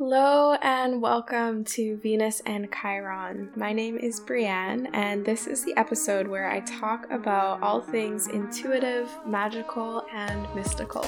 Hello 0.00 0.52
and 0.62 1.02
welcome 1.02 1.64
to 1.64 1.96
Venus 1.96 2.38
and 2.46 2.68
Chiron. 2.72 3.50
My 3.56 3.72
name 3.72 3.98
is 3.98 4.20
Breann, 4.20 4.88
and 4.92 5.24
this 5.24 5.48
is 5.48 5.64
the 5.64 5.76
episode 5.76 6.28
where 6.28 6.48
I 6.48 6.60
talk 6.60 7.10
about 7.10 7.60
all 7.64 7.80
things 7.80 8.28
intuitive, 8.28 9.10
magical, 9.26 10.04
and 10.14 10.46
mystical. 10.54 11.02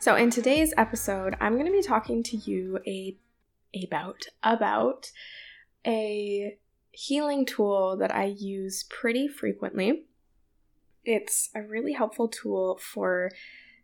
So, 0.00 0.16
in 0.16 0.30
today's 0.30 0.74
episode, 0.76 1.36
I'm 1.40 1.52
going 1.52 1.66
to 1.66 1.70
be 1.70 1.80
talking 1.80 2.24
to 2.24 2.36
you 2.36 2.80
a 2.88 3.16
about 3.84 4.26
about 4.42 5.12
a 5.86 6.58
healing 6.96 7.44
tool 7.44 7.94
that 7.98 8.14
I 8.14 8.24
use 8.24 8.84
pretty 8.84 9.28
frequently. 9.28 10.04
It's 11.04 11.50
a 11.54 11.60
really 11.60 11.92
helpful 11.92 12.26
tool 12.26 12.78
for 12.80 13.30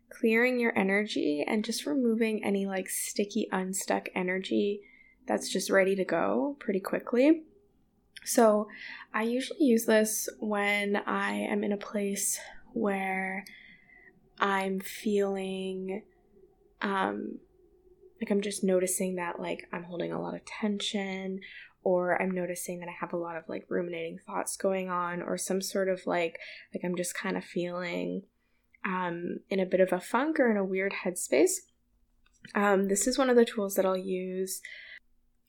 clearing 0.09 0.59
your 0.59 0.77
energy 0.77 1.45
and 1.47 1.63
just 1.63 1.85
removing 1.85 2.43
any 2.43 2.65
like 2.65 2.89
sticky, 2.89 3.47
unstuck 3.51 4.09
energy 4.15 4.81
that's 5.27 5.47
just 5.47 5.69
ready 5.69 5.95
to 5.95 6.03
go 6.03 6.57
pretty 6.59 6.79
quickly. 6.79 7.43
So, 8.25 8.67
I 9.13 9.23
usually 9.23 9.63
use 9.63 9.85
this 9.85 10.27
when 10.39 10.95
I 11.05 11.33
am 11.33 11.63
in 11.63 11.71
a 11.71 11.77
place 11.77 12.39
where 12.71 13.45
I'm 14.39 14.79
feeling 14.79 16.01
um 16.81 17.37
like 18.19 18.31
I'm 18.31 18.41
just 18.41 18.63
noticing 18.63 19.15
that 19.15 19.39
like 19.39 19.67
I'm 19.71 19.83
holding 19.83 20.11
a 20.11 20.21
lot 20.21 20.33
of 20.33 20.45
tension 20.45 21.41
or 21.83 22.21
I'm 22.21 22.31
noticing 22.31 22.79
that 22.79 22.89
I 22.89 22.95
have 22.99 23.13
a 23.13 23.17
lot 23.17 23.35
of 23.35 23.43
like 23.47 23.65
ruminating 23.69 24.19
thoughts 24.25 24.57
going 24.57 24.89
on, 24.89 25.21
or 25.21 25.37
some 25.37 25.61
sort 25.61 25.89
of 25.89 26.01
like 26.05 26.39
like 26.73 26.83
I'm 26.83 26.95
just 26.95 27.15
kind 27.15 27.37
of 27.37 27.43
feeling 27.43 28.23
um, 28.85 29.39
in 29.49 29.59
a 29.59 29.65
bit 29.65 29.79
of 29.79 29.93
a 29.93 29.99
funk 29.99 30.39
or 30.39 30.49
in 30.49 30.57
a 30.57 30.65
weird 30.65 30.93
headspace. 31.05 31.51
Um, 32.55 32.87
this 32.87 33.07
is 33.07 33.17
one 33.17 33.29
of 33.29 33.35
the 33.35 33.45
tools 33.45 33.75
that 33.75 33.85
I'll 33.85 33.97
use. 33.97 34.61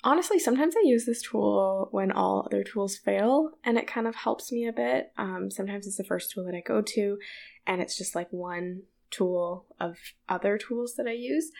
Honestly, 0.05 0.39
sometimes 0.39 0.75
I 0.77 0.83
use 0.85 1.07
this 1.07 1.23
tool 1.23 1.89
when 1.91 2.13
all 2.13 2.45
other 2.47 2.63
tools 2.63 2.97
fail, 2.97 3.53
and 3.65 3.79
it 3.79 3.87
kind 3.87 4.07
of 4.07 4.15
helps 4.15 4.53
me 4.53 4.67
a 4.67 4.73
bit. 4.73 5.13
Um, 5.17 5.51
sometimes 5.51 5.87
it's 5.87 5.97
the 5.97 6.05
first 6.05 6.31
tool 6.31 6.45
that 6.45 6.55
I 6.55 6.61
go 6.61 6.83
to, 6.83 7.19
and 7.67 7.81
it's 7.81 7.97
just 7.97 8.15
like 8.15 8.29
one 8.31 8.83
tool 9.11 9.67
of 9.81 9.97
other 10.29 10.59
tools 10.59 10.95
that 10.97 11.07
I 11.07 11.13
use. 11.13 11.51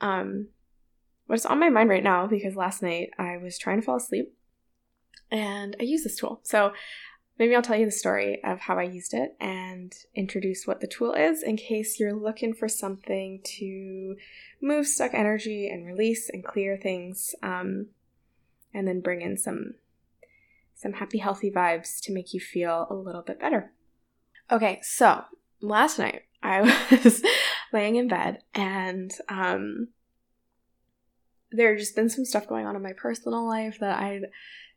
Um, 0.00 0.48
what's 1.28 1.46
on 1.46 1.60
my 1.60 1.68
mind 1.68 1.90
right 1.90 2.02
now 2.02 2.26
because 2.26 2.56
last 2.56 2.82
night 2.82 3.10
I 3.18 3.36
was 3.36 3.58
trying 3.58 3.80
to 3.80 3.84
fall 3.84 3.96
asleep 3.96 4.34
and 5.30 5.76
I 5.78 5.84
used 5.84 6.04
this 6.04 6.16
tool. 6.16 6.40
So 6.42 6.72
maybe 7.38 7.54
I'll 7.54 7.62
tell 7.62 7.76
you 7.76 7.84
the 7.84 7.92
story 7.92 8.42
of 8.42 8.60
how 8.60 8.78
I 8.78 8.84
used 8.84 9.12
it 9.12 9.36
and 9.38 9.92
introduce 10.14 10.66
what 10.66 10.80
the 10.80 10.86
tool 10.86 11.12
is 11.12 11.42
in 11.42 11.56
case 11.58 12.00
you're 12.00 12.14
looking 12.14 12.54
for 12.54 12.66
something 12.66 13.40
to 13.58 14.16
move 14.60 14.86
stuck 14.86 15.12
energy 15.12 15.68
and 15.68 15.86
release 15.86 16.30
and 16.30 16.42
clear 16.42 16.78
things 16.78 17.34
um, 17.42 17.88
and 18.72 18.88
then 18.88 19.00
bring 19.00 19.20
in 19.20 19.36
some 19.36 19.74
some 20.74 20.94
happy 20.94 21.18
healthy 21.18 21.50
vibes 21.50 22.00
to 22.00 22.12
make 22.12 22.32
you 22.32 22.40
feel 22.40 22.86
a 22.88 22.94
little 22.94 23.22
bit 23.22 23.40
better. 23.40 23.72
Okay, 24.50 24.78
so 24.82 25.24
last 25.60 25.98
night 25.98 26.22
I 26.42 26.60
was 27.04 27.22
laying 27.72 27.96
in 27.96 28.08
bed 28.08 28.38
and 28.54 29.12
um 29.28 29.88
there 31.50 31.76
just 31.76 31.96
been 31.96 32.10
some 32.10 32.24
stuff 32.24 32.46
going 32.46 32.66
on 32.66 32.76
in 32.76 32.82
my 32.82 32.92
personal 32.92 33.46
life 33.46 33.78
that 33.80 33.98
I'd 33.98 34.26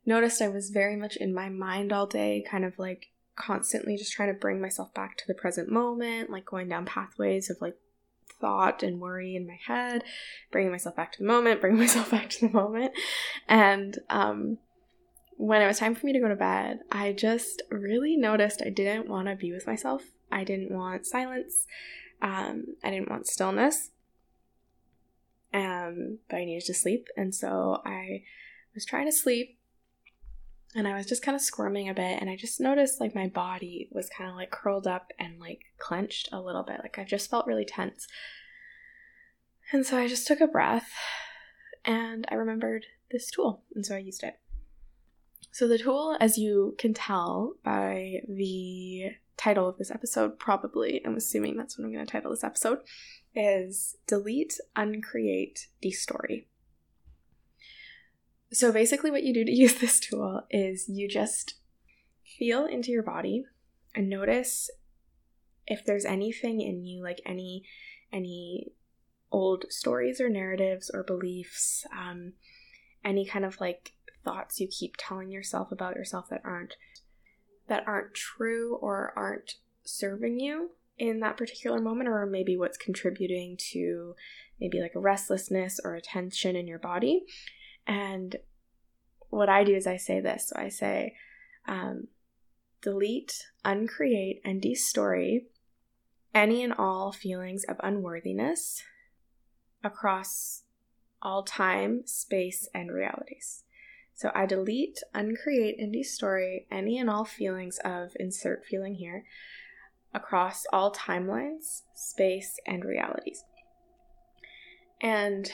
noticed 0.05 0.41
I 0.41 0.47
was 0.47 0.69
very 0.69 0.95
much 0.95 1.15
in 1.17 1.33
my 1.33 1.49
mind 1.49 1.91
all 1.91 2.07
day, 2.07 2.43
kind 2.49 2.65
of 2.65 2.77
like 2.79 3.07
constantly 3.35 3.97
just 3.97 4.13
trying 4.13 4.33
to 4.33 4.39
bring 4.39 4.61
myself 4.61 4.93
back 4.93 5.17
to 5.17 5.23
the 5.27 5.33
present 5.33 5.69
moment, 5.69 6.29
like 6.29 6.45
going 6.45 6.69
down 6.69 6.85
pathways 6.85 7.49
of 7.49 7.57
like 7.61 7.75
thought 8.39 8.83
and 8.83 8.99
worry 8.99 9.35
in 9.35 9.47
my 9.47 9.59
head, 9.67 10.03
bringing 10.51 10.71
myself 10.71 10.95
back 10.95 11.11
to 11.13 11.19
the 11.19 11.27
moment, 11.27 11.61
bringing 11.61 11.79
myself 11.79 12.11
back 12.11 12.29
to 12.29 12.47
the 12.47 12.53
moment. 12.53 12.93
And 13.47 13.97
um, 14.09 14.57
when 15.37 15.61
it 15.61 15.67
was 15.67 15.79
time 15.79 15.95
for 15.95 16.05
me 16.05 16.13
to 16.13 16.19
go 16.19 16.29
to 16.29 16.35
bed, 16.35 16.79
I 16.91 17.13
just 17.13 17.61
really 17.69 18.15
noticed 18.15 18.61
I 18.65 18.69
didn't 18.69 19.09
want 19.09 19.27
to 19.27 19.35
be 19.35 19.51
with 19.51 19.67
myself. 19.67 20.03
I 20.31 20.43
didn't 20.43 20.71
want 20.71 21.05
silence. 21.05 21.65
Um, 22.21 22.75
I 22.83 22.91
didn't 22.91 23.09
want 23.09 23.27
stillness 23.27 23.89
um, 25.91 26.19
but 26.29 26.37
I 26.37 26.45
needed 26.45 26.65
to 26.65 26.73
sleep. 26.73 27.07
And 27.17 27.33
so 27.33 27.81
I 27.85 28.23
was 28.73 28.85
trying 28.85 29.07
to 29.07 29.11
sleep 29.11 29.57
and 30.75 30.87
I 30.87 30.95
was 30.95 31.05
just 31.05 31.21
kind 31.21 31.35
of 31.35 31.41
squirming 31.41 31.89
a 31.89 31.93
bit. 31.93 32.21
And 32.21 32.29
I 32.29 32.35
just 32.35 32.59
noticed 32.59 33.01
like 33.01 33.15
my 33.15 33.27
body 33.27 33.89
was 33.91 34.09
kind 34.09 34.29
of 34.29 34.35
like 34.35 34.51
curled 34.51 34.87
up 34.87 35.11
and 35.19 35.39
like 35.39 35.61
clenched 35.77 36.29
a 36.31 36.41
little 36.41 36.63
bit. 36.63 36.79
Like 36.81 36.97
I 36.97 37.03
just 37.03 37.29
felt 37.29 37.47
really 37.47 37.65
tense. 37.65 38.07
And 39.71 39.85
so 39.85 39.97
I 39.97 40.07
just 40.07 40.27
took 40.27 40.41
a 40.41 40.47
breath 40.47 40.89
and 41.85 42.25
I 42.29 42.35
remembered 42.35 42.85
this 43.11 43.29
tool. 43.29 43.63
And 43.75 43.85
so 43.85 43.95
I 43.95 43.99
used 43.99 44.23
it. 44.23 44.39
So 45.49 45.67
the 45.67 45.77
tool, 45.77 46.15
as 46.19 46.37
you 46.37 46.75
can 46.77 46.93
tell 46.93 47.55
by 47.63 48.21
the 48.27 49.11
title 49.37 49.67
of 49.67 49.77
this 49.77 49.91
episode, 49.91 50.37
probably, 50.37 51.01
I'm 51.05 51.17
assuming 51.17 51.57
that's 51.57 51.77
what 51.77 51.85
I'm 51.85 51.91
going 51.91 52.05
to 52.05 52.11
title 52.11 52.31
this 52.31 52.43
episode, 52.43 52.79
is 53.35 53.97
delete, 54.07 54.59
uncreate, 54.75 55.67
destory. 55.83 56.45
So 58.53 58.71
basically, 58.71 59.11
what 59.11 59.23
you 59.23 59.33
do 59.33 59.43
to 59.43 59.51
use 59.55 59.75
this 59.75 59.99
tool 59.99 60.43
is 60.49 60.87
you 60.87 61.07
just 61.07 61.55
feel 62.37 62.65
into 62.65 62.91
your 62.91 63.03
body 63.03 63.45
and 63.95 64.09
notice 64.09 64.69
if 65.67 65.85
there's 65.85 66.05
anything 66.05 66.61
in 66.61 66.85
you, 66.85 67.03
like 67.03 67.21
any 67.25 67.63
any 68.11 68.73
old 69.31 69.65
stories 69.69 70.19
or 70.19 70.29
narratives 70.29 70.91
or 70.93 71.03
beliefs, 71.03 71.85
um, 71.97 72.33
any 73.05 73.25
kind 73.25 73.45
of 73.45 73.59
like 73.61 73.93
thoughts 74.23 74.59
you 74.59 74.67
keep 74.67 74.95
telling 74.97 75.31
yourself 75.31 75.71
about 75.71 75.95
yourself 75.95 76.29
that 76.29 76.41
aren't 76.43 76.75
that 77.67 77.87
aren't 77.87 78.13
true 78.13 78.75
or 78.77 79.13
aren't 79.15 79.55
serving 79.83 80.39
you 80.39 80.71
in 80.97 81.19
that 81.21 81.37
particular 81.37 81.79
moment 81.79 82.09
or 82.09 82.25
maybe 82.25 82.57
what's 82.57 82.77
contributing 82.77 83.57
to 83.57 84.15
maybe 84.59 84.81
like 84.81 84.93
a 84.95 84.99
restlessness 84.99 85.79
or 85.83 85.95
a 85.95 86.01
tension 86.01 86.55
in 86.55 86.67
your 86.67 86.79
body. 86.79 87.23
And 87.87 88.35
what 89.29 89.49
i 89.49 89.63
do 89.63 89.75
is 89.75 89.87
i 89.87 89.97
say 89.97 90.19
this. 90.19 90.49
So 90.49 90.55
i 90.61 90.69
say 90.69 91.15
um, 91.67 92.07
delete 92.81 93.45
uncreate 93.63 94.41
and 94.43 94.61
destory 94.61 95.45
any 96.33 96.63
and 96.63 96.73
all 96.73 97.11
feelings 97.11 97.63
of 97.63 97.77
unworthiness 97.81 98.83
across 99.83 100.63
all 101.21 101.43
time 101.43 102.01
space 102.05 102.67
and 102.73 102.91
realities 102.91 103.63
so 104.21 104.29
I 104.35 104.45
delete, 104.45 104.99
uncreate, 105.15 105.79
and 105.79 105.91
destory 105.91 106.67
any 106.69 106.99
and 106.99 107.09
all 107.09 107.25
feelings 107.25 107.79
of 107.83 108.11
insert 108.19 108.63
feeling 108.63 108.93
here 108.93 109.25
across 110.13 110.63
all 110.71 110.93
timelines, 110.93 111.81
space, 111.95 112.59
and 112.67 112.85
realities. 112.85 113.43
And 115.01 115.51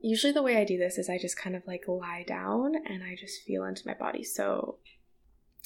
usually 0.00 0.32
the 0.32 0.42
way 0.42 0.56
I 0.56 0.64
do 0.64 0.76
this 0.76 0.98
is 0.98 1.08
I 1.08 1.18
just 1.18 1.38
kind 1.38 1.54
of 1.54 1.62
like 1.68 1.84
lie 1.86 2.24
down 2.26 2.74
and 2.84 3.04
I 3.04 3.14
just 3.14 3.42
feel 3.42 3.62
into 3.64 3.86
my 3.86 3.94
body. 3.94 4.24
So 4.24 4.78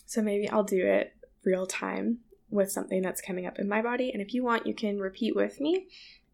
so 0.05 0.21
maybe 0.21 0.47
I'll 0.47 0.65
do 0.65 0.84
it 0.84 1.16
real 1.47 1.65
time 1.65 2.19
with 2.50 2.71
something 2.71 3.00
that's 3.00 3.22
coming 3.22 3.47
up 3.47 3.59
in 3.59 3.71
my 3.71 3.81
body. 3.81 4.11
And 4.12 4.21
if 4.21 4.34
you 4.34 4.44
want, 4.44 4.66
you 4.66 4.75
can 4.75 4.99
repeat 4.99 5.34
with 5.34 5.62
me. 5.62 5.87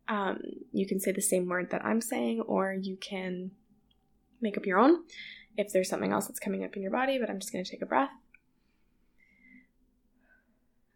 Um, 0.08 0.40
you 0.72 0.88
can 0.88 0.98
say 0.98 1.12
the 1.12 1.22
same 1.22 1.46
word 1.48 1.70
that 1.70 1.84
I'm 1.84 2.00
saying, 2.00 2.40
or 2.40 2.72
you 2.72 2.96
can 2.96 3.52
make 4.40 4.58
up 4.58 4.66
your 4.66 4.80
own 4.80 5.04
if 5.60 5.72
there's 5.72 5.88
something 5.88 6.12
else 6.12 6.26
that's 6.26 6.40
coming 6.40 6.64
up 6.64 6.76
in 6.76 6.82
your 6.82 6.90
body. 6.90 7.18
But 7.18 7.30
I'm 7.30 7.38
just 7.38 7.52
going 7.52 7.64
to 7.64 7.70
take 7.70 7.82
a 7.82 7.86
breath. 7.86 8.10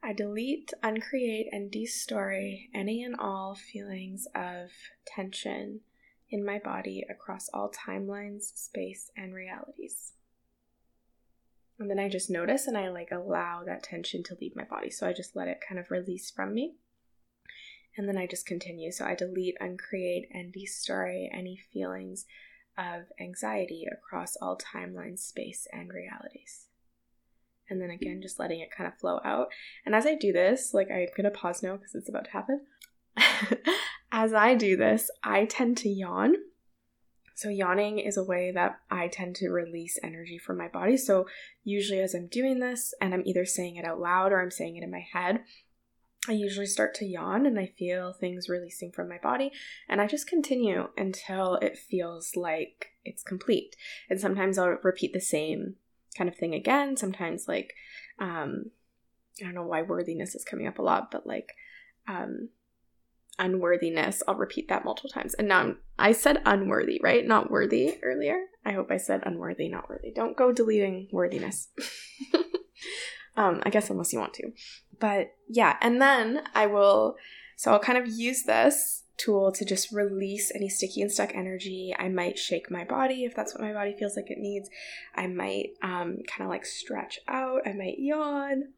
I 0.03 0.13
delete, 0.13 0.71
uncreate, 0.83 1.47
and 1.51 1.73
destory 1.73 2.69
any 2.75 3.03
and 3.03 3.17
all 3.17 3.55
feelings 3.55 4.27
of 4.35 4.71
tension 5.07 5.81
in 6.29 6.45
my 6.45 6.59
body 6.59 7.05
across 7.09 7.49
all 7.55 7.71
timelines, 7.71 8.55
space, 8.55 9.11
and 9.17 9.33
realities. 9.33 10.13
And 11.79 11.91
then 11.91 11.99
I 11.99 12.09
just 12.09 12.31
notice 12.31 12.67
and 12.67 12.77
I 12.77 12.91
like 12.91 13.11
allow 13.11 13.63
that 13.65 13.83
tension 13.83 14.23
to 14.25 14.37
leave 14.41 14.55
my 14.55 14.65
body. 14.65 14.91
So 14.91 15.07
I 15.07 15.13
just 15.13 15.35
let 15.35 15.49
it 15.49 15.65
kind 15.67 15.79
of 15.79 15.91
release 15.91 16.31
from 16.31 16.55
me. 16.55 16.75
And 17.97 18.09
then 18.09 18.19
I 18.19 18.27
just 18.27 18.47
continue. 18.47 18.93
So 18.93 19.05
I 19.05 19.15
delete, 19.15 19.57
uncreate, 19.61 20.29
and 20.33 20.53
destory 20.53 21.29
any 21.33 21.59
feelings 21.73 22.27
of 22.79 23.05
anxiety 23.21 23.85
across 23.91 24.37
all 24.37 24.59
timelines, 24.59 25.21
space, 25.21 25.67
and 25.73 25.91
realities 25.93 26.67
and 27.71 27.81
then 27.81 27.91
again 27.91 28.21
just 28.23 28.39
letting 28.39 28.61
it 28.61 28.71
kind 28.71 28.87
of 28.87 28.99
flow 28.99 29.21
out. 29.25 29.49
And 29.87 29.95
as 29.95 30.07
I 30.07 30.15
do 30.15 30.33
this, 30.33 30.75
like 30.75 30.91
I'm 30.91 31.07
gonna 31.17 31.31
pause 31.31 31.63
now 31.63 31.77
because 31.77 31.95
it's 31.95 32.09
about 32.09 32.27
to 32.27 32.31
happen. 32.31 32.61
as 34.13 34.35
I 34.35 34.55
do 34.55 34.77
this, 34.77 35.11
I 35.23 35.45
tend 35.45 35.77
to 35.79 35.89
yawn 35.89 36.35
So, 37.37 37.49
yawning 37.49 37.99
is 37.99 38.17
a 38.17 38.25
way 38.25 38.53
that 38.53 38.79
I 38.91 39.09
tend 39.09 39.37
to 39.37 39.51
release 39.51 39.99
energy 40.03 40.39
from 40.39 40.57
my 40.57 40.69
body. 40.69 40.97
So, 40.97 41.27
usually, 41.65 42.01
as 42.01 42.15
I'm 42.15 42.29
doing 42.29 42.61
this 42.61 42.95
and 43.01 43.13
I'm 43.13 43.27
either 43.27 43.45
saying 43.45 43.77
it 43.77 43.85
out 43.85 44.01
loud 44.01 44.33
or 44.33 44.41
I'm 44.41 44.51
saying 44.51 44.77
it 44.77 44.85
in 44.85 44.91
my 44.91 45.05
head, 45.13 45.41
I 46.29 46.33
usually 46.33 46.67
start 46.67 46.95
to 46.97 47.05
yawn 47.05 47.47
and 47.47 47.59
I 47.59 47.67
feel 47.67 48.13
things 48.13 48.49
releasing 48.49 48.93
from 48.93 49.09
my 49.09 49.19
body. 49.19 49.53
And 49.89 50.01
I 50.01 50.07
just 50.07 50.27
continue 50.27 50.89
until 50.97 51.57
it 51.57 51.77
feels 51.77 52.35
like 52.35 52.93
it's 53.05 53.23
complete. 53.23 53.77
And 54.09 54.21
sometimes 54.21 54.59
I'll 54.59 54.79
repeat 54.83 55.13
the 55.13 55.21
same 55.21 55.77
kind 56.17 56.29
of 56.29 56.37
thing 56.37 56.55
again. 56.55 56.97
Sometimes, 56.97 57.47
like, 57.47 57.75
um, 58.19 58.71
I 59.41 59.45
don't 59.45 59.55
know 59.55 59.67
why 59.67 59.83
worthiness 59.83 60.35
is 60.35 60.45
coming 60.45 60.67
up 60.67 60.79
a 60.79 60.83
lot, 60.83 61.11
but 61.11 61.27
like, 61.27 61.53
um, 62.09 62.49
unworthiness. 63.39 64.23
I'll 64.27 64.37
repeat 64.37 64.69
that 64.69 64.85
multiple 64.85 65.11
times. 65.11 65.35
And 65.35 65.49
now 65.49 65.61
I'm, 65.61 65.79
I 65.99 66.13
said 66.13 66.43
unworthy, 66.45 67.01
right? 67.03 67.27
Not 67.27 67.51
worthy 67.51 67.99
earlier. 68.03 68.39
I 68.65 68.73
hope 68.73 68.91
I 68.91 68.97
said 68.97 69.23
unworthy, 69.27 69.69
not 69.69 69.89
worthy. 69.89 70.13
Don't 70.15 70.37
go 70.37 70.53
deleting 70.53 71.09
worthiness. 71.13 71.69
um, 73.37 73.61
I 73.65 73.71
guess 73.71 73.91
unless 73.91 74.13
you 74.13 74.19
want 74.19 74.35
to. 74.35 74.53
But 74.99 75.35
yeah, 75.49 75.77
and 75.81 76.01
then 76.01 76.43
I 76.55 76.67
will, 76.67 77.17
so 77.57 77.73
I'll 77.73 77.79
kind 77.79 77.99
of 77.99 78.09
use 78.09 78.45
this 78.45 79.03
tool 79.17 79.53
to 79.53 79.65
just 79.65 79.93
release 79.93 80.51
any 80.55 80.69
sticky 80.69 81.03
and 81.03 81.11
stuck 81.11 81.35
energy. 81.35 81.95
I 81.99 82.09
might 82.09 82.39
shake 82.39 82.71
my 82.71 82.85
body 82.85 83.25
if 83.25 83.35
that's 83.35 83.55
what 83.55 83.63
my 83.63 83.73
body 83.73 83.95
feels 83.97 84.17
like 84.17 84.31
it 84.31 84.39
needs. 84.39 84.69
I 85.15 85.27
might 85.27 85.71
um, 85.83 86.19
kind 86.27 86.43
of 86.43 86.49
like 86.49 86.67
stretch 86.67 87.21
out. 87.29 87.63
I 87.67 87.73
might 87.73 87.99
yawn. 87.99 88.73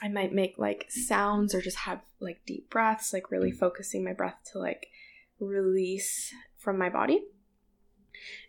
I 0.00 0.08
might 0.08 0.32
make 0.32 0.58
like 0.58 0.86
sounds 0.88 1.54
or 1.54 1.60
just 1.60 1.78
have 1.78 2.00
like 2.20 2.40
deep 2.46 2.70
breaths, 2.70 3.12
like 3.12 3.30
really 3.30 3.50
focusing 3.50 4.04
my 4.04 4.12
breath 4.12 4.38
to 4.52 4.58
like 4.58 4.86
release 5.40 6.32
from 6.56 6.78
my 6.78 6.88
body. 6.88 7.24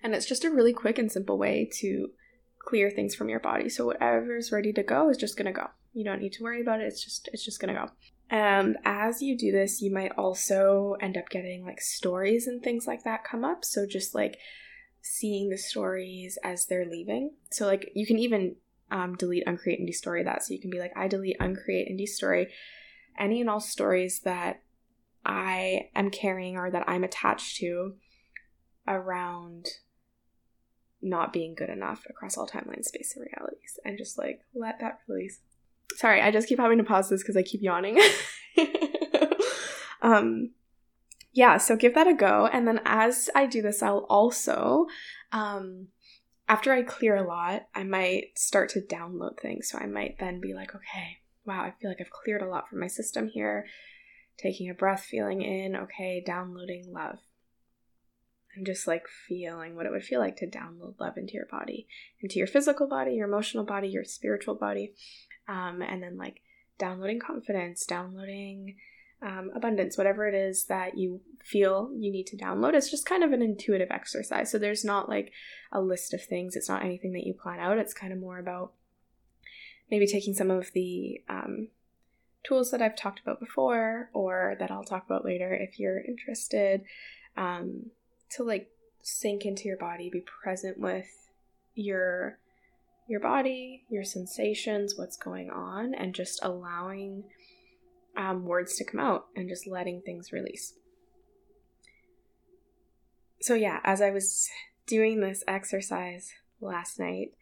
And 0.03 0.13
it's 0.13 0.25
just 0.25 0.44
a 0.44 0.51
really 0.51 0.74
quick 0.74 0.97
and 0.97 1.12
simple 1.12 1.38
way 1.38 1.69
to 1.80 2.12
clear 2.59 2.89
things 2.89 3.15
from 3.15 3.29
your 3.29 3.39
body. 3.39 3.69
So 3.69 3.85
whatever's 3.85 4.51
ready 4.51 4.73
to 4.73 4.83
go 4.83 5.09
is 5.09 5.17
just 5.17 5.38
going 5.38 5.47
to 5.47 5.59
go. 5.59 5.67
You 5.94 6.03
don't 6.03 6.21
need 6.21 6.33
to 6.33 6.44
worry 6.44 6.61
about 6.61 6.81
it. 6.81 6.85
It's 6.85 7.03
just 7.03 7.29
it's 7.33 7.44
just 7.44 7.59
going 7.59 7.73
to 7.73 7.81
go. 7.81 7.91
And 8.29 8.77
as 8.85 9.21
you 9.21 9.38
do 9.38 9.51
this, 9.51 9.81
you 9.81 9.91
might 9.91 10.11
also 10.17 10.95
end 11.01 11.17
up 11.17 11.29
getting 11.29 11.65
like 11.65 11.81
stories 11.81 12.45
and 12.45 12.61
things 12.61 12.85
like 12.85 13.03
that 13.03 13.23
come 13.23 13.44
up. 13.44 13.65
So 13.65 13.88
just 13.88 14.13
like 14.13 14.38
seeing 15.01 15.50
the 15.50 15.57
stories 15.57 16.38
as 16.44 16.65
they're 16.65 16.85
leaving. 16.85 17.31
So 17.51 17.65
like 17.65 17.91
you 17.95 18.06
can 18.06 18.19
even 18.19 18.56
um, 18.91 19.15
delete, 19.15 19.47
uncreate, 19.47 19.79
and 19.79 19.89
destory 19.89 20.23
that. 20.25 20.44
So 20.44 20.53
you 20.53 20.62
can 20.62 20.69
be 20.69 20.79
like, 20.79 20.91
I 20.95 21.07
delete, 21.07 21.38
uncreate, 21.39 21.88
and 21.89 22.00
destory 22.00 22.47
any 23.17 23.41
and 23.41 23.50
all 23.50 23.59
stories 23.59 24.21
that 24.21 24.62
I 25.25 25.89
am 25.95 26.09
carrying 26.09 26.57
or 26.57 26.71
that 26.71 26.88
I'm 26.88 27.03
attached 27.03 27.57
to 27.57 27.95
around 28.88 29.67
not 31.01 31.34
being 31.34 31.56
good 31.56 31.69
enough 31.69 32.06
across 32.10 32.38
all 32.38 32.48
timelines, 32.48 32.86
space, 32.86 33.16
and 33.16 33.25
realities. 33.25 33.80
And 33.86 33.98
just 33.98 34.18
like 34.18 34.42
let 34.54 34.80
that 34.80 35.00
release. 35.07 35.40
Sorry, 35.96 36.22
I 36.22 36.31
just 36.31 36.48
keep 36.48 36.60
having 36.60 36.78
to 36.78 36.84
pause 36.84 37.10
this 37.10 37.24
because 37.24 37.38
I 37.38 37.42
keep 37.42 37.62
yawning. 37.62 38.00
um, 40.01 40.51
yeah, 41.34 41.57
so 41.57 41.75
give 41.75 41.96
that 41.96 42.07
a 42.07 42.13
go. 42.13 42.48
And 42.51 42.68
then 42.68 42.81
as 42.86 43.30
I 43.36 43.46
do 43.46 43.62
this, 43.62 43.81
I'll 43.81 44.06
also 44.10 44.88
um, 45.31 45.88
after 46.50 46.74
I 46.74 46.81
clear 46.81 47.16
a 47.16 47.28
lot, 47.28 47.68
I 47.75 47.84
might 47.84 48.38
start 48.38 48.69
to 48.69 48.81
download 48.81 49.40
things. 49.40 49.69
So 49.69 49.78
I 49.78 49.86
might 49.86 50.18
then 50.19 50.42
be 50.42 50.56
like, 50.56 50.74
okay, 50.74 51.19
wow, 51.46 51.62
I 51.62 51.74
feel 51.80 51.92
like 51.92 52.01
I've 52.01 52.10
cleared 52.10 52.42
a 52.42 52.50
lot 52.50 52.68
from 52.68 52.80
my 52.80 52.88
system 52.88 53.28
here. 53.28 53.68
Taking 54.38 54.69
a 54.69 54.74
breath, 54.74 55.04
feeling 55.04 55.42
in, 55.44 55.75
okay, 55.75 56.24
downloading 56.25 56.92
love. 56.92 57.19
And 58.56 58.66
just 58.66 58.88
like 58.88 59.06
feeling 59.07 59.75
what 59.75 59.86
it 59.86 59.92
would 59.92 60.04
feel 60.04 60.19
like 60.19 60.36
to 60.38 60.48
download 60.48 61.00
love 61.00 61.18
into 61.18 61.34
your 61.34 61.46
body, 61.46 61.88
into 62.22 62.40
your 62.40 62.48
physical 62.48 62.88
body, 62.88 63.13
your 63.13 63.28
emotional 63.28 63.63
body, 63.63 63.88
your 63.88 64.04
spiritual 64.04 64.56
body. 64.56 64.94
Um, 65.48 65.81
and 65.81 66.01
then 66.01 66.18
like 66.18 66.42
downloading 66.78 67.19
confidence, 67.19 67.86
downloading 67.86 68.75
um, 69.22 69.51
abundance, 69.56 69.98
whatever 69.98 70.28
it 70.28 70.34
is 70.34 70.66
that 70.66 70.98
you 70.98 71.22
feel 71.44 71.92
you 71.96 72.12
need 72.12 72.28
to 72.28 72.38
download. 72.38 72.74
It's 72.74 72.90
just 72.90 73.06
kind 73.06 73.24
of 73.24 73.34
an 73.34 73.42
intuitive 73.42 73.92
exercise. 73.92 74.51
So 74.51 74.57
there's 74.57 74.86
not 74.86 75.10
like 75.10 75.31
a 75.72 75.81
list 75.81 76.13
of 76.13 76.24
things, 76.24 76.56
it's 76.56 76.69
not 76.69 76.84
anything 76.84 77.13
that 77.13 77.25
you 77.25 77.34
plan 77.34 77.60
out. 77.60 77.78
It's 77.78 77.94
kind 77.94 78.13
of 78.13 78.19
more 78.19 78.40
about 78.40 78.74
maybe 79.92 80.07
taking 80.07 80.34
some 80.34 80.50
of 80.50 80.72
the 80.74 81.22
um, 81.28 81.68
tools 82.44 82.72
that 82.72 82.81
I've 82.81 82.96
talked 82.96 83.19
about 83.19 83.40
before 83.40 84.10
or 84.13 84.56
that 84.60 84.72
I'll 84.72 84.84
talk 84.84 85.06
about 85.06 85.25
later 85.25 85.54
if 85.54 85.80
you're 85.80 86.01
interested 86.01 86.84
um, 87.36 87.88
to 88.31 88.43
like 88.43 88.69
sink 89.01 89.45
into 89.45 89.67
your 89.67 89.77
body, 89.77 90.09
be 90.09 90.21
present 90.21 90.79
with 90.79 91.29
your 91.75 92.37
your 93.07 93.19
body, 93.19 93.85
your 93.89 94.03
sensations, 94.03 94.93
what's 94.95 95.17
going 95.17 95.49
on, 95.49 95.95
and 95.95 96.13
just 96.13 96.39
allowing 96.43 97.23
um, 98.15 98.45
words 98.45 98.75
to 98.75 98.83
come 98.83 98.99
out 98.99 99.25
and 99.35 99.49
just 99.49 99.65
letting 99.65 100.01
things 100.01 100.31
release. 100.31 100.73
So, 103.41 103.55
yeah, 103.55 103.79
as 103.83 104.01
I 104.01 104.11
was 104.11 104.47
doing 104.85 105.21
this 105.21 105.43
exercise 105.47 106.33
last 106.61 106.99
night, 106.99 107.33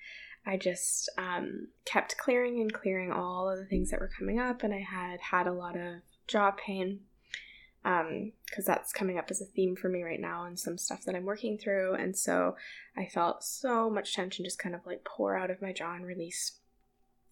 I 0.45 0.55
just 0.55 1.09
um, 1.17 1.67
kept 1.83 2.17
clearing 2.17 2.61
and 2.61 2.71
clearing 2.71 3.11
all 3.11 3.49
of 3.49 3.57
the 3.57 3.65
things 3.65 3.91
that 3.91 3.99
were 3.99 4.11
coming 4.17 4.39
up, 4.39 4.63
and 4.63 4.73
I 4.73 4.79
had 4.79 5.19
had 5.19 5.47
a 5.47 5.53
lot 5.53 5.75
of 5.75 5.95
jaw 6.27 6.51
pain 6.51 7.01
because 7.87 8.67
um, 8.67 8.73
that's 8.73 8.91
coming 8.91 9.17
up 9.17 9.31
as 9.31 9.39
a 9.39 9.45
theme 9.45 9.73
for 9.73 9.87
me 9.87 10.03
right 10.03 10.19
now 10.19 10.43
and 10.43 10.59
some 10.59 10.77
stuff 10.77 11.05
that 11.05 11.15
I'm 11.15 11.23
working 11.23 11.57
through. 11.57 11.93
And 11.93 12.17
so 12.17 12.57
I 12.97 13.05
felt 13.05 13.45
so 13.45 13.89
much 13.89 14.13
tension 14.13 14.43
just 14.43 14.59
kind 14.59 14.75
of 14.75 14.85
like 14.85 15.05
pour 15.05 15.37
out 15.37 15.51
of 15.51 15.61
my 15.61 15.71
jaw 15.71 15.95
and 15.95 16.05
release. 16.05 16.59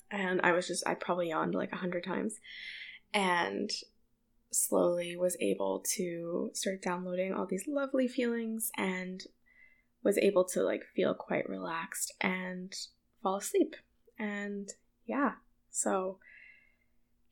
And 0.09 0.39
I 0.43 0.53
was 0.53 0.65
just, 0.65 0.87
I 0.87 0.93
probably 0.93 1.29
yawned 1.29 1.55
like 1.55 1.73
a 1.73 1.77
hundred 1.77 2.05
times 2.05 2.35
and 3.13 3.69
slowly 4.53 5.17
was 5.17 5.35
able 5.41 5.83
to 5.95 6.51
start 6.53 6.81
downloading 6.81 7.33
all 7.33 7.45
these 7.45 7.67
lovely 7.67 8.07
feelings 8.07 8.71
and 8.77 9.23
was 10.03 10.17
able 10.19 10.45
to 10.45 10.63
like 10.63 10.83
feel 10.95 11.13
quite 11.13 11.49
relaxed 11.49 12.13
and 12.21 12.73
fall 13.21 13.37
asleep. 13.37 13.75
And 14.17 14.69
yeah, 15.05 15.33
so 15.69 16.19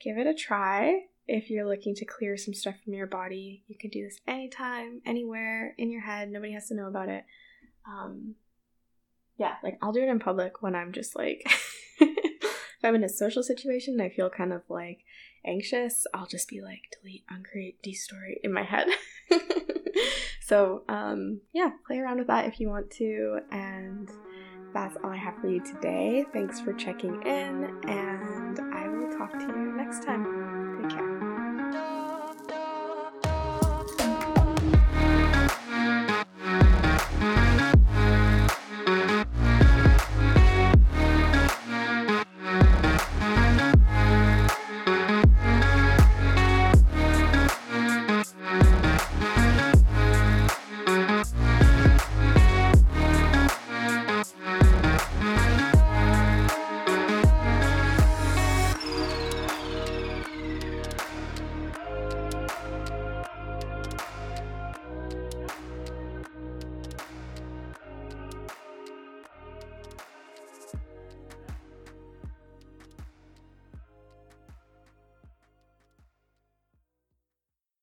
give 0.02 0.18
it 0.18 0.28
a 0.28 0.34
try. 0.34 1.04
If 1.28 1.50
you're 1.50 1.68
looking 1.68 1.96
to 1.96 2.06
clear 2.06 2.36
some 2.38 2.54
stuff 2.54 2.76
from 2.84 2.94
your 2.94 3.08
body, 3.08 3.64
you 3.68 3.78
can 3.78 3.90
do 3.90 4.04
this 4.04 4.20
anytime, 4.28 5.02
anywhere, 5.06 5.74
in 5.78 5.90
your 5.90 6.02
head. 6.02 6.30
Nobody 6.30 6.54
has 6.54 6.68
to 6.68 6.76
know 6.76 6.88
about 6.88 7.10
it. 7.10 7.24
Um, 7.88 8.36
yeah, 9.38 9.56
like 9.64 9.78
I'll 9.82 9.94
do 9.94 10.04
it 10.04 10.10
in 10.10 10.20
public 10.20 10.62
when 10.62 10.76
I'm 10.76 10.92
just 10.92 11.16
like, 11.16 11.44
if 12.00 12.84
I'm 12.84 12.96
in 12.96 13.04
a 13.04 13.10
social 13.10 13.44
situation 13.44 13.94
and 13.94 14.04
I 14.04 14.10
feel 14.10 14.30
kind 14.30 14.54
of 14.54 14.64
like 14.70 15.00
anxious, 15.46 16.06
I'll 16.14 16.28
just 16.28 16.50
be 16.50 16.62
like 16.62 16.82
delete, 16.92 17.24
uncreate, 17.30 17.82
destory 17.82 18.36
in 18.44 18.54
my 18.54 18.64
head. 18.64 18.88
so 20.42 20.84
um, 20.90 21.42
yeah, 21.54 21.72
play 21.88 22.00
around 22.00 22.20
with 22.20 22.28
that 22.28 22.46
if 22.46 22.60
you 22.60 22.70
want 22.70 22.92
to. 22.92 23.40
And 23.52 24.10
that's 24.74 24.98
all 25.04 25.12
I 25.12 25.18
have 25.18 25.38
for 25.40 25.48
you 25.48 25.64
today. 25.64 26.26
Thanks 26.34 26.60
for 26.60 26.74
checking 26.74 27.22
in, 27.24 27.80
and 27.88 28.60
I 28.74 28.88
will 28.90 29.12
talk 29.18 29.32
to 29.34 29.46
you 29.46 29.74
next 29.78 30.04
time. 30.04 30.53
Care. 30.90 31.33